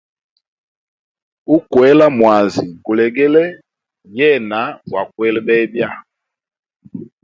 [1.55, 3.43] Ukwela mwazi ngulegele,
[4.17, 5.89] yena gwa kwele bebya.